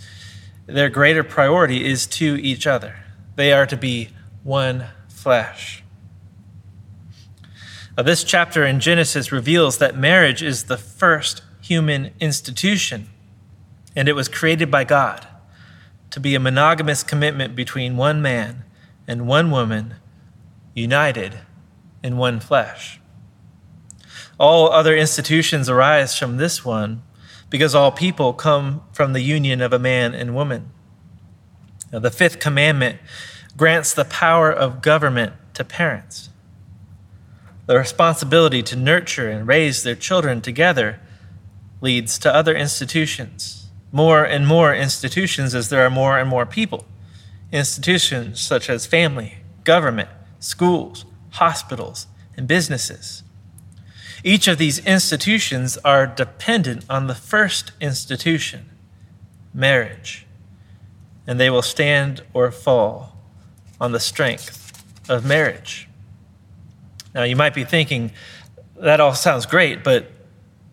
their 0.65 0.89
greater 0.89 1.23
priority 1.23 1.85
is 1.85 2.07
to 2.07 2.37
each 2.37 2.65
other. 2.65 2.95
They 3.35 3.53
are 3.53 3.67
to 3.67 3.77
be 3.77 4.09
one 4.43 4.85
flesh. 5.07 5.83
Now, 7.95 8.03
this 8.03 8.23
chapter 8.23 8.65
in 8.65 8.79
Genesis 8.79 9.31
reveals 9.31 9.77
that 9.77 9.95
marriage 9.95 10.41
is 10.41 10.63
the 10.63 10.77
first 10.77 11.43
human 11.61 12.11
institution, 12.19 13.09
and 13.95 14.09
it 14.09 14.13
was 14.13 14.27
created 14.27 14.69
by 14.69 14.83
God 14.83 15.27
to 16.11 16.19
be 16.19 16.35
a 16.35 16.39
monogamous 16.39 17.03
commitment 17.03 17.55
between 17.55 17.95
one 17.95 18.21
man 18.21 18.63
and 19.07 19.27
one 19.27 19.51
woman 19.51 19.95
united 20.73 21.39
in 22.03 22.17
one 22.17 22.39
flesh. 22.39 22.99
All 24.37 24.71
other 24.71 24.95
institutions 24.95 25.69
arise 25.69 26.17
from 26.17 26.37
this 26.37 26.65
one 26.65 27.03
because 27.49 27.73
all 27.73 27.91
people 27.91 28.33
come 28.33 28.81
from 28.91 29.13
the 29.13 29.21
union 29.21 29.61
of 29.61 29.71
a 29.71 29.79
man 29.79 30.13
and 30.13 30.35
woman. 30.35 30.71
Now, 31.91 31.99
the 31.99 32.11
fifth 32.11 32.39
commandment 32.39 32.99
grants 33.55 33.93
the 33.93 34.05
power 34.05 34.51
of 34.51 34.81
government 34.81 35.33
to 35.53 35.63
parents. 35.63 36.29
The 37.67 37.77
responsibility 37.77 38.61
to 38.63 38.75
nurture 38.75 39.29
and 39.29 39.47
raise 39.47 39.83
their 39.83 39.95
children 39.95 40.41
together 40.41 40.99
leads 41.81 42.19
to 42.19 42.33
other 42.33 42.55
institutions, 42.55 43.69
more 43.91 44.23
and 44.23 44.45
more 44.45 44.75
institutions 44.75 45.55
as 45.55 45.69
there 45.69 45.85
are 45.85 45.89
more 45.89 46.19
and 46.19 46.29
more 46.29 46.45
people. 46.45 46.85
Institutions 47.51 48.41
such 48.41 48.69
as 48.69 48.85
family, 48.85 49.37
government, 49.63 50.09
schools, 50.39 51.05
hospitals, 51.31 52.07
and 52.35 52.47
businesses. 52.47 53.23
Each 54.25 54.47
of 54.47 54.57
these 54.57 54.79
institutions 54.79 55.77
are 55.85 56.07
dependent 56.07 56.83
on 56.89 57.05
the 57.05 57.13
first 57.13 57.73
institution, 57.79 58.71
marriage, 59.53 60.25
and 61.27 61.39
they 61.39 61.51
will 61.51 61.61
stand 61.61 62.23
or 62.33 62.49
fall 62.49 63.15
on 63.79 63.91
the 63.91 63.99
strength 63.99 64.83
of 65.07 65.27
marriage. 65.27 65.87
Now, 67.13 67.21
you 67.21 67.35
might 67.35 67.53
be 67.53 67.63
thinking, 67.63 68.11
that 68.77 68.99
all 68.99 69.13
sounds 69.13 69.45
great, 69.45 69.83
but 69.83 70.11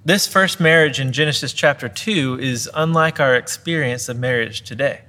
this 0.03 0.27
first 0.27 0.59
marriage 0.59 0.99
in 0.99 1.13
Genesis 1.13 1.53
chapter 1.53 1.91
2 1.91 2.39
is 2.41 2.71
unlike 2.73 3.21
our 3.21 3.37
experience 3.37 4.09
of 4.09 4.19
marriage 4.19 4.63
today. 4.63 5.03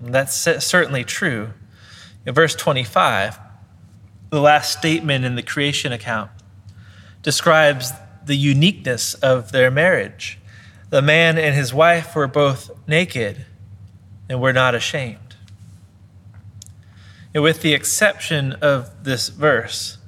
And 0.00 0.12
that's 0.12 0.34
certainly 0.34 1.04
true. 1.04 1.50
In 2.26 2.34
verse 2.34 2.56
25, 2.56 3.38
the 4.30 4.40
last 4.40 4.76
statement 4.76 5.24
in 5.24 5.36
the 5.36 5.42
creation 5.44 5.92
account, 5.92 6.32
describes 7.22 7.92
the 8.24 8.36
uniqueness 8.36 9.14
of 9.14 9.52
their 9.52 9.70
marriage. 9.70 10.38
The 10.90 11.02
man 11.02 11.38
and 11.38 11.54
his 11.54 11.72
wife 11.72 12.14
were 12.14 12.26
both 12.26 12.70
naked 12.86 13.44
and 14.28 14.40
were 14.40 14.52
not 14.52 14.74
ashamed. 14.74 15.36
And 17.32 17.42
with 17.42 17.62
the 17.62 17.74
exception 17.74 18.54
of 18.54 19.04
this 19.04 19.28
verse, 19.28 19.98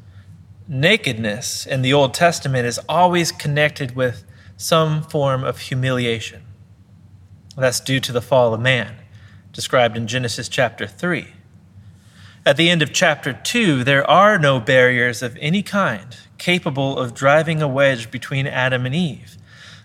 nakedness 0.67 1.67
in 1.67 1.83
the 1.83 1.93
Old 1.93 2.15
Testament 2.15 2.67
is 2.67 2.81
always 2.89 3.31
connected 3.31 3.95
with 3.95 4.25
some 4.57 5.03
form 5.03 5.45
of 5.45 5.59
humiliation. 5.59 6.43
That's 7.57 7.81
due 7.81 8.01
to 8.01 8.13
the 8.13 8.23
fall 8.23 8.55
of 8.55 8.61
man, 8.61 8.97
described 9.53 9.97
in 9.97 10.07
Genesis 10.07 10.49
chapter 10.49 10.87
3. 10.87 11.29
At 12.45 12.57
the 12.57 12.71
end 12.71 12.83
of 12.83 12.93
chapter 12.93 13.33
2, 13.33 13.85
there 13.85 14.09
are 14.11 14.37
no 14.37 14.59
barriers 14.59 15.23
of 15.23 15.39
any 15.41 15.63
kind 15.63 16.17
capable 16.39 16.99
of 16.99 17.15
driving 17.15 17.63
a 17.63 17.69
wedge 17.69 18.11
between 18.11 18.49
Adam 18.49 18.85
and 18.85 18.95
Eve. 18.95 19.37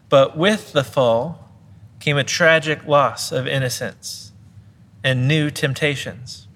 But 0.09 0.35
with 0.35 0.71
the 0.71 0.83
fall 0.83 1.51
came 1.99 2.17
a 2.17 2.23
tragic 2.23 2.83
loss 2.87 3.31
of 3.31 3.45
innocence 3.45 4.31
and 5.03 5.27
new 5.27 5.51
temptations. 5.51 6.47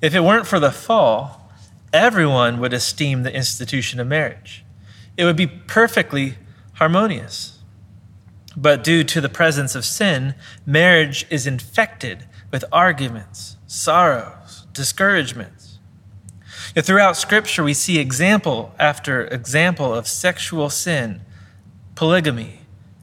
If 0.00 0.14
it 0.14 0.20
weren't 0.20 0.46
for 0.46 0.60
the 0.60 0.70
fall, 0.70 1.50
everyone 1.92 2.60
would 2.60 2.72
esteem 2.72 3.24
the 3.24 3.34
institution 3.34 3.98
of 3.98 4.06
marriage. 4.06 4.64
It 5.16 5.24
would 5.24 5.36
be 5.36 5.48
perfectly 5.48 6.38
harmonious. 6.74 7.58
But 8.56 8.84
due 8.84 9.02
to 9.04 9.20
the 9.20 9.28
presence 9.28 9.74
of 9.74 9.84
sin, 9.84 10.36
marriage 10.64 11.26
is 11.30 11.48
infected 11.48 12.26
with 12.52 12.64
arguments, 12.70 13.56
sorrows, 13.66 14.37
discouragements. 14.78 15.78
Yet 16.74 16.86
throughout 16.86 17.16
Scripture, 17.16 17.62
we 17.62 17.74
see 17.74 17.98
example 17.98 18.72
after 18.78 19.26
example 19.26 19.92
of 19.94 20.06
sexual 20.08 20.70
sin, 20.70 21.20
polygamy, 21.94 22.60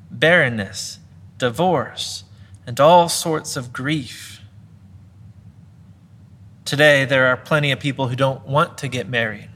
barrenness, 0.09 0.99
divorce, 1.37 2.23
and 2.65 2.79
all 2.79 3.09
sorts 3.09 3.57
of 3.57 3.73
grief. 3.73 4.41
Today, 6.63 7.05
there 7.05 7.27
are 7.27 7.37
plenty 7.37 7.71
of 7.71 7.79
people 7.79 8.07
who 8.07 8.15
don't 8.15 8.47
want 8.47 8.77
to 8.79 8.87
get 8.87 9.07
married. 9.07 9.49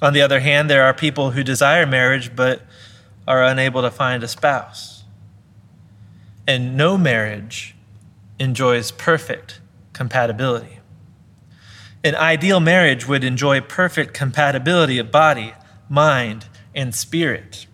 On 0.00 0.12
the 0.12 0.22
other 0.22 0.40
hand, 0.40 0.70
there 0.70 0.84
are 0.84 0.94
people 0.94 1.32
who 1.32 1.42
desire 1.42 1.86
marriage 1.86 2.36
but 2.36 2.62
are 3.26 3.42
unable 3.42 3.82
to 3.82 3.90
find 3.90 4.22
a 4.22 4.28
spouse. 4.28 5.02
And 6.46 6.76
no 6.76 6.96
marriage 6.96 7.74
enjoys 8.38 8.92
perfect 8.92 9.60
compatibility. 9.96 10.80
An 12.04 12.14
ideal 12.14 12.60
marriage 12.60 13.08
would 13.08 13.24
enjoy 13.24 13.62
perfect 13.62 14.12
compatibility 14.12 14.98
of 14.98 15.10
body, 15.10 15.54
mind, 15.88 16.48
and 16.74 16.94
spirit. 16.94 17.66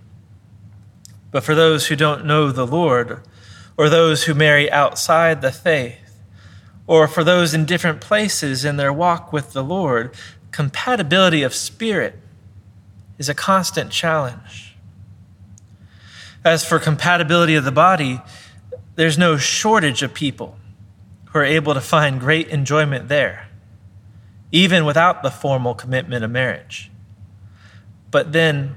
But 1.32 1.42
for 1.42 1.56
those 1.56 1.88
who 1.88 1.96
don't 1.96 2.24
know 2.24 2.52
the 2.52 2.66
Lord, 2.66 3.20
or 3.76 3.88
those 3.88 4.24
who 4.24 4.34
marry 4.34 4.70
outside 4.70 5.42
the 5.42 5.50
faith, 5.50 6.22
or 6.86 7.08
for 7.08 7.24
those 7.24 7.54
in 7.54 7.64
different 7.64 8.00
places 8.00 8.64
in 8.64 8.76
their 8.76 8.92
walk 8.92 9.32
with 9.32 9.52
the 9.52 9.64
Lord, 9.64 10.14
compatibility 10.52 11.42
of 11.42 11.52
spirit 11.52 12.20
is 13.18 13.28
a 13.28 13.34
constant 13.34 13.90
challenge. 13.90 14.76
As 16.44 16.64
for 16.64 16.78
compatibility 16.78 17.56
of 17.56 17.64
the 17.64 17.72
body, 17.72 18.20
there's 18.94 19.18
no 19.18 19.36
shortage 19.36 20.02
of 20.04 20.14
people 20.14 20.56
who 21.32 21.38
are 21.38 21.44
able 21.44 21.74
to 21.74 21.80
find 21.80 22.20
great 22.20 22.48
enjoyment 22.48 23.08
there, 23.08 23.48
even 24.50 24.84
without 24.84 25.22
the 25.22 25.30
formal 25.30 25.74
commitment 25.74 26.24
of 26.24 26.30
marriage. 26.30 26.90
But 28.10 28.32
then, 28.32 28.76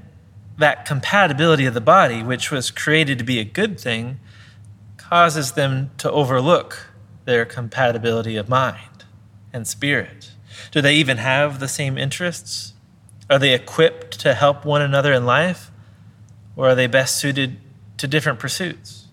that 0.58 0.86
compatibility 0.86 1.66
of 1.66 1.74
the 1.74 1.80
body, 1.82 2.22
which 2.22 2.50
was 2.50 2.70
created 2.70 3.18
to 3.18 3.24
be 3.24 3.38
a 3.38 3.44
good 3.44 3.78
thing, 3.78 4.18
causes 4.96 5.52
them 5.52 5.90
to 5.98 6.10
overlook 6.10 6.88
their 7.26 7.44
compatibility 7.44 8.36
of 8.36 8.48
mind 8.48 9.04
and 9.52 9.66
spirit. 9.66 10.32
Do 10.70 10.80
they 10.80 10.94
even 10.94 11.18
have 11.18 11.60
the 11.60 11.68
same 11.68 11.98
interests? 11.98 12.72
Are 13.28 13.38
they 13.38 13.52
equipped 13.52 14.18
to 14.20 14.34
help 14.34 14.64
one 14.64 14.80
another 14.80 15.12
in 15.12 15.26
life? 15.26 15.70
Or 16.56 16.70
are 16.70 16.74
they 16.74 16.86
best 16.86 17.16
suited 17.16 17.58
to 17.98 18.08
different 18.08 18.38
pursuits? 18.38 19.05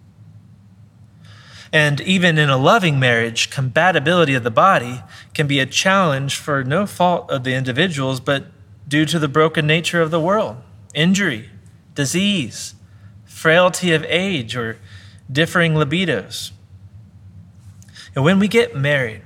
And 1.74 2.00
even 2.02 2.38
in 2.38 2.50
a 2.50 2.58
loving 2.58 3.00
marriage, 3.00 3.50
compatibility 3.50 4.36
of 4.36 4.44
the 4.44 4.52
body 4.52 5.02
can 5.34 5.48
be 5.48 5.60
a 5.60 5.66
challenge 5.66 6.36
for 6.38 6.64
no 6.64 6.86
fault 6.86 7.30
of 7.30 7.44
the 7.44 7.54
individuals, 7.54 8.22
but 8.22 8.46
due 8.88 9.06
to 9.06 9.20
the 9.20 9.28
broken 9.28 9.68
nature 9.68 10.02
of 10.02 10.12
the 10.12 10.20
world 10.20 10.58
injury, 10.94 11.50
disease, 11.96 12.76
frailty 13.26 13.92
of 13.92 14.06
age, 14.08 14.56
or 14.56 14.78
differing 15.30 15.74
libidos. 15.74 16.52
And 18.16 18.24
when 18.24 18.38
we 18.38 18.48
get 18.48 18.76
married, 18.76 19.24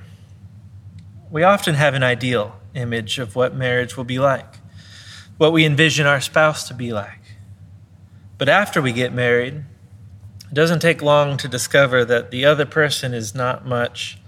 we 1.30 1.42
often 1.42 1.74
have 1.74 1.92
an 1.92 2.02
ideal 2.02 2.58
image 2.74 3.18
of 3.18 3.36
what 3.36 3.54
marriage 3.54 3.96
will 3.96 4.04
be 4.04 4.18
like 4.18 4.58
what 5.38 5.52
we 5.52 5.64
envision 5.64 6.06
our 6.06 6.20
spouse 6.20 6.68
to 6.68 6.74
be 6.74 6.92
like. 6.92 7.36
But 8.36 8.48
after 8.48 8.82
we 8.82 8.92
get 8.92 9.14
married, 9.14 9.64
it 10.50 10.54
doesn't 10.54 10.80
take 10.80 11.02
long 11.02 11.36
to 11.36 11.48
discover 11.48 12.04
that 12.04 12.30
the 12.30 12.44
other 12.44 12.66
person 12.66 13.12
is 13.12 13.34
not 13.34 13.66
much 13.66 14.18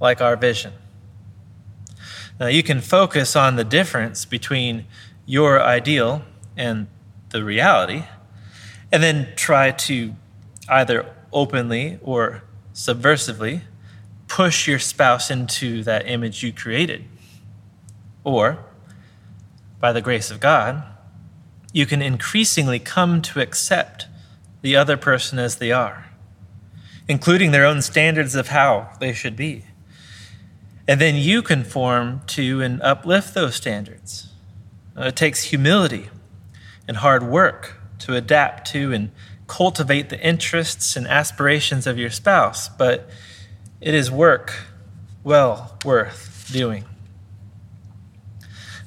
like 0.00 0.20
our 0.20 0.36
vision. 0.36 0.72
Now, 2.38 2.46
you 2.46 2.62
can 2.62 2.80
focus 2.80 3.36
on 3.36 3.56
the 3.56 3.64
difference 3.64 4.24
between 4.24 4.86
your 5.26 5.62
ideal 5.62 6.22
and 6.56 6.88
the 7.28 7.44
reality, 7.44 8.04
and 8.90 9.02
then 9.02 9.28
try 9.36 9.70
to 9.70 10.14
either 10.68 11.14
openly 11.32 11.98
or 12.02 12.42
subversively 12.74 13.60
push 14.26 14.66
your 14.66 14.78
spouse 14.78 15.30
into 15.30 15.82
that 15.84 16.08
image 16.08 16.42
you 16.42 16.52
created. 16.52 17.04
Or 18.24 18.58
by 19.78 19.92
the 19.92 20.00
grace 20.00 20.30
of 20.30 20.40
God, 20.40 20.82
you 21.72 21.86
can 21.86 22.02
increasingly 22.02 22.78
come 22.78 23.22
to 23.22 23.40
accept 23.40 24.06
the 24.62 24.76
other 24.76 24.96
person 24.96 25.38
as 25.38 25.56
they 25.56 25.72
are, 25.72 26.06
including 27.08 27.50
their 27.50 27.64
own 27.64 27.82
standards 27.82 28.34
of 28.34 28.48
how 28.48 28.90
they 29.00 29.12
should 29.12 29.36
be. 29.36 29.64
And 30.86 31.00
then 31.00 31.14
you 31.14 31.42
conform 31.42 32.22
to 32.28 32.60
and 32.60 32.82
uplift 32.82 33.34
those 33.34 33.54
standards. 33.54 34.28
Uh, 34.96 35.04
it 35.04 35.16
takes 35.16 35.44
humility 35.44 36.10
and 36.88 36.96
hard 36.96 37.22
work 37.22 37.80
to 38.00 38.16
adapt 38.16 38.70
to 38.72 38.92
and 38.92 39.10
cultivate 39.46 40.08
the 40.08 40.20
interests 40.20 40.96
and 40.96 41.06
aspirations 41.06 41.86
of 41.86 41.98
your 41.98 42.10
spouse, 42.10 42.68
but 42.68 43.08
it 43.80 43.94
is 43.94 44.10
work 44.10 44.64
well 45.22 45.76
worth 45.84 46.50
doing. 46.52 46.84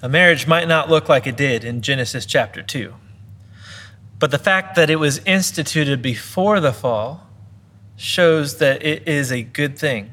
A 0.02 0.10
marriage 0.10 0.48
might 0.48 0.68
not 0.68 0.90
look 0.90 1.08
like 1.08 1.26
it 1.26 1.38
did 1.38 1.64
in 1.64 1.82
Genesis 1.82 2.26
chapter 2.26 2.62
2. 2.62 2.94
But 4.20 4.32
the 4.32 4.38
fact 4.38 4.76
that 4.76 4.90
it 4.90 4.98
was 4.98 5.20
instituted 5.26 6.02
before 6.02 6.60
the 6.60 6.74
fall 6.74 7.28
shows 7.96 8.58
that 8.58 8.84
it 8.84 9.08
is 9.08 9.32
a 9.32 9.44
good 9.44 9.78
thing. 9.78 10.12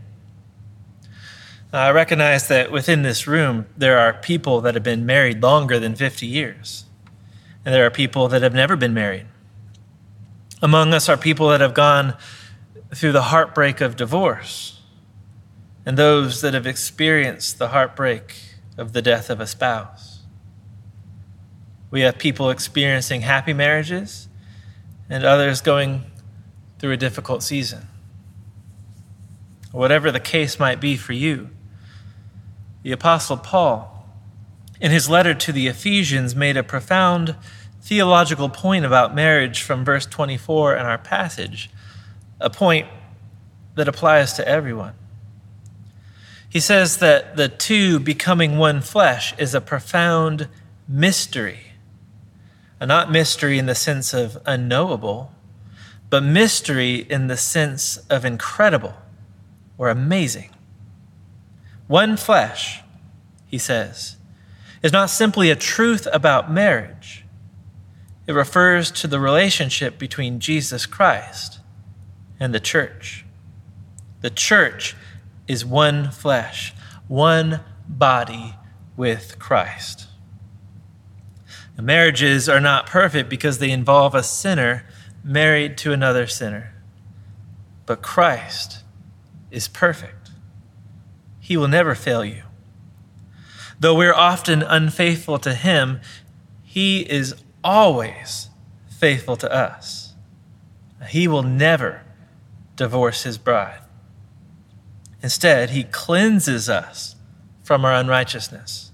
I 1.72 1.90
recognize 1.90 2.48
that 2.48 2.72
within 2.72 3.02
this 3.02 3.28
room, 3.28 3.66
there 3.76 3.98
are 3.98 4.12
people 4.12 4.60
that 4.62 4.74
have 4.74 4.82
been 4.82 5.06
married 5.06 5.40
longer 5.40 5.78
than 5.78 5.94
50 5.94 6.26
years, 6.26 6.84
and 7.64 7.72
there 7.72 7.86
are 7.86 7.90
people 7.90 8.26
that 8.28 8.42
have 8.42 8.54
never 8.54 8.74
been 8.74 8.92
married. 8.92 9.26
Among 10.60 10.92
us 10.92 11.08
are 11.08 11.16
people 11.16 11.48
that 11.50 11.60
have 11.60 11.74
gone 11.74 12.16
through 12.92 13.12
the 13.12 13.22
heartbreak 13.22 13.80
of 13.80 13.94
divorce, 13.94 14.80
and 15.86 15.96
those 15.96 16.40
that 16.40 16.54
have 16.54 16.66
experienced 16.66 17.58
the 17.58 17.68
heartbreak 17.68 18.34
of 18.76 18.92
the 18.92 19.00
death 19.00 19.30
of 19.30 19.40
a 19.40 19.46
spouse. 19.46 20.09
We 21.90 22.02
have 22.02 22.18
people 22.18 22.50
experiencing 22.50 23.22
happy 23.22 23.52
marriages 23.52 24.28
and 25.08 25.24
others 25.24 25.60
going 25.60 26.04
through 26.78 26.92
a 26.92 26.96
difficult 26.96 27.42
season. 27.42 27.88
Whatever 29.72 30.10
the 30.10 30.20
case 30.20 30.58
might 30.58 30.80
be 30.80 30.96
for 30.96 31.12
you, 31.12 31.50
the 32.82 32.92
Apostle 32.92 33.36
Paul, 33.36 34.08
in 34.80 34.90
his 34.90 35.08
letter 35.08 35.34
to 35.34 35.52
the 35.52 35.66
Ephesians, 35.66 36.34
made 36.34 36.56
a 36.56 36.62
profound 36.62 37.36
theological 37.82 38.48
point 38.48 38.84
about 38.84 39.14
marriage 39.14 39.62
from 39.62 39.84
verse 39.84 40.06
24 40.06 40.76
in 40.76 40.86
our 40.86 40.98
passage, 40.98 41.70
a 42.40 42.50
point 42.50 42.86
that 43.74 43.88
applies 43.88 44.32
to 44.34 44.46
everyone. 44.46 44.94
He 46.48 46.60
says 46.60 46.96
that 46.98 47.36
the 47.36 47.48
two 47.48 48.00
becoming 48.00 48.58
one 48.58 48.80
flesh 48.80 49.34
is 49.38 49.54
a 49.54 49.60
profound 49.60 50.48
mystery. 50.88 51.69
Not 52.80 53.10
mystery 53.10 53.58
in 53.58 53.66
the 53.66 53.74
sense 53.74 54.14
of 54.14 54.38
unknowable, 54.46 55.32
but 56.08 56.22
mystery 56.22 56.96
in 56.96 57.26
the 57.26 57.36
sense 57.36 57.98
of 58.08 58.24
incredible 58.24 58.94
or 59.78 59.88
amazing. 59.88 60.50
One 61.86 62.16
flesh, 62.16 62.82
he 63.46 63.58
says, 63.58 64.16
is 64.82 64.92
not 64.92 65.10
simply 65.10 65.50
a 65.50 65.56
truth 65.56 66.08
about 66.12 66.50
marriage. 66.50 67.24
It 68.26 68.32
refers 68.32 68.90
to 68.92 69.06
the 69.06 69.20
relationship 69.20 69.98
between 69.98 70.40
Jesus 70.40 70.86
Christ 70.86 71.60
and 72.38 72.54
the 72.54 72.60
church. 72.60 73.24
The 74.20 74.30
church 74.30 74.96
is 75.48 75.64
one 75.64 76.10
flesh, 76.10 76.74
one 77.08 77.60
body 77.88 78.54
with 78.96 79.38
Christ. 79.38 80.06
Marriages 81.82 82.48
are 82.48 82.60
not 82.60 82.86
perfect 82.86 83.28
because 83.28 83.58
they 83.58 83.70
involve 83.70 84.14
a 84.14 84.22
sinner 84.22 84.84
married 85.22 85.76
to 85.78 85.92
another 85.92 86.26
sinner. 86.26 86.74
But 87.86 88.02
Christ 88.02 88.84
is 89.50 89.68
perfect. 89.68 90.30
He 91.40 91.56
will 91.56 91.68
never 91.68 91.94
fail 91.94 92.24
you. 92.24 92.42
Though 93.78 93.94
we're 93.94 94.14
often 94.14 94.62
unfaithful 94.62 95.38
to 95.38 95.54
Him, 95.54 96.00
He 96.62 97.00
is 97.00 97.34
always 97.64 98.50
faithful 98.88 99.36
to 99.36 99.52
us. 99.52 100.14
He 101.08 101.26
will 101.26 101.42
never 101.42 102.02
divorce 102.76 103.22
His 103.22 103.38
bride. 103.38 103.80
Instead, 105.22 105.70
He 105.70 105.84
cleanses 105.84 106.68
us 106.68 107.16
from 107.62 107.84
our 107.84 107.94
unrighteousness. 107.94 108.89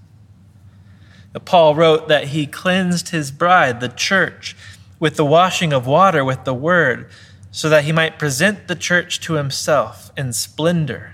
Paul 1.45 1.75
wrote 1.75 2.07
that 2.07 2.29
he 2.29 2.47
cleansed 2.47 3.09
his 3.09 3.31
bride, 3.31 3.79
the 3.79 3.89
church, 3.89 4.55
with 4.99 5.15
the 5.15 5.25
washing 5.25 5.73
of 5.73 5.85
water 5.85 6.23
with 6.23 6.43
the 6.43 6.53
word, 6.53 7.09
so 7.51 7.69
that 7.69 7.83
he 7.83 7.91
might 7.91 8.19
present 8.19 8.67
the 8.67 8.75
church 8.75 9.19
to 9.21 9.33
himself 9.33 10.11
in 10.17 10.33
splendor, 10.33 11.13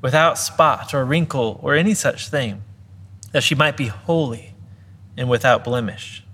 without 0.00 0.38
spot 0.38 0.94
or 0.94 1.04
wrinkle 1.04 1.58
or 1.62 1.74
any 1.74 1.94
such 1.94 2.28
thing, 2.28 2.62
that 3.32 3.42
she 3.42 3.54
might 3.54 3.76
be 3.76 3.86
holy 3.86 4.54
and 5.16 5.28
without 5.28 5.64
blemish. 5.64 6.24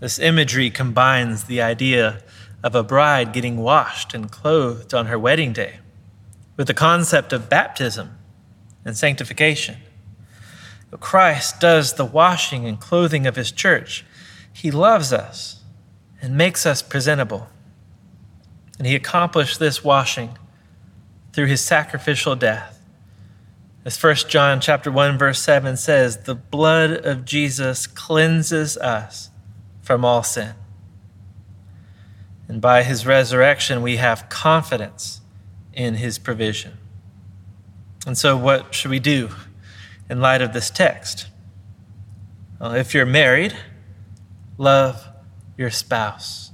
This 0.00 0.18
imagery 0.18 0.70
combines 0.70 1.44
the 1.44 1.60
idea 1.60 2.22
of 2.62 2.74
a 2.74 2.82
bride 2.82 3.32
getting 3.32 3.58
washed 3.58 4.14
and 4.14 4.30
clothed 4.30 4.94
on 4.94 5.06
her 5.06 5.18
wedding 5.18 5.52
day 5.52 5.80
with 6.56 6.66
the 6.66 6.74
concept 6.74 7.32
of 7.32 7.48
baptism 7.48 8.10
and 8.84 8.96
sanctification. 8.96 9.76
Christ 10.96 11.60
does 11.60 11.94
the 11.94 12.04
washing 12.04 12.66
and 12.66 12.80
clothing 12.80 13.26
of 13.26 13.36
his 13.36 13.52
church. 13.52 14.04
He 14.52 14.70
loves 14.70 15.12
us 15.12 15.62
and 16.22 16.36
makes 16.36 16.64
us 16.64 16.82
presentable. 16.82 17.48
And 18.78 18.86
he 18.86 18.94
accomplished 18.94 19.58
this 19.58 19.84
washing 19.84 20.38
through 21.32 21.46
his 21.46 21.60
sacrificial 21.60 22.34
death. 22.34 22.80
As 23.84 23.96
1 23.96 24.28
John 24.28 24.60
chapter 24.60 24.90
1 24.90 25.18
verse 25.18 25.40
7 25.40 25.76
says, 25.76 26.24
"The 26.24 26.34
blood 26.34 26.90
of 27.06 27.24
Jesus 27.24 27.86
cleanses 27.86 28.76
us 28.78 29.30
from 29.82 30.04
all 30.04 30.22
sin." 30.22 30.54
And 32.48 32.60
by 32.60 32.82
his 32.82 33.06
resurrection 33.06 33.82
we 33.82 33.98
have 33.98 34.28
confidence 34.28 35.20
in 35.72 35.94
his 35.94 36.18
provision. 36.18 36.78
And 38.06 38.16
so 38.16 38.36
what 38.36 38.74
should 38.74 38.90
we 38.90 39.00
do? 39.00 39.30
In 40.10 40.20
light 40.20 40.42
of 40.42 40.52
this 40.52 40.70
text? 40.70 41.28
Well, 42.60 42.74
if 42.74 42.94
you're 42.94 43.06
married, 43.06 43.56
love 44.56 45.06
your 45.56 45.70
spouse. 45.70 46.50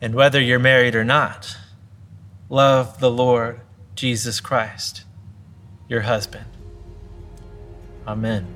And 0.00 0.14
whether 0.14 0.40
you're 0.40 0.58
married 0.58 0.94
or 0.94 1.04
not, 1.04 1.56
love 2.48 3.00
the 3.00 3.10
Lord 3.10 3.60
Jesus 3.94 4.40
Christ, 4.40 5.04
your 5.88 6.02
husband. 6.02 6.46
Amen. 8.06 8.46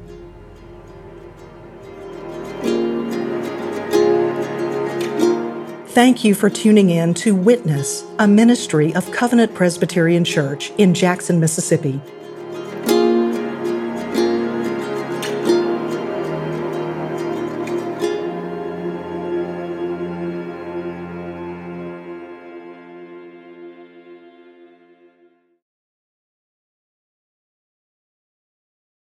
Thank 5.88 6.24
you 6.24 6.34
for 6.34 6.48
tuning 6.48 6.88
in 6.88 7.12
to 7.14 7.34
Witness, 7.34 8.04
a 8.18 8.26
ministry 8.26 8.94
of 8.94 9.10
Covenant 9.10 9.52
Presbyterian 9.54 10.24
Church 10.24 10.70
in 10.78 10.94
Jackson, 10.94 11.38
Mississippi. 11.38 12.00